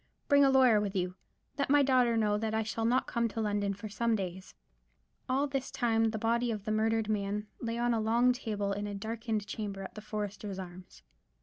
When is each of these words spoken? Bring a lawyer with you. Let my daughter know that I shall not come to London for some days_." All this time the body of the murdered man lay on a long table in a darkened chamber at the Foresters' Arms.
Bring 0.27 0.43
a 0.43 0.49
lawyer 0.49 0.81
with 0.81 0.95
you. 0.95 1.13
Let 1.59 1.69
my 1.69 1.83
daughter 1.83 2.17
know 2.17 2.35
that 2.35 2.55
I 2.55 2.63
shall 2.63 2.85
not 2.85 3.05
come 3.05 3.27
to 3.27 3.39
London 3.39 3.75
for 3.75 3.87
some 3.87 4.17
days_." 4.17 4.55
All 5.29 5.45
this 5.45 5.69
time 5.69 6.05
the 6.05 6.17
body 6.17 6.49
of 6.49 6.65
the 6.65 6.71
murdered 6.71 7.07
man 7.07 7.45
lay 7.59 7.77
on 7.77 7.93
a 7.93 8.01
long 8.01 8.33
table 8.33 8.71
in 8.73 8.87
a 8.87 8.95
darkened 8.95 9.45
chamber 9.45 9.83
at 9.83 9.93
the 9.93 10.01
Foresters' 10.01 10.57
Arms. 10.57 11.03